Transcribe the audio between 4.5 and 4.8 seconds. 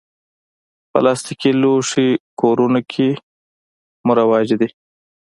دي.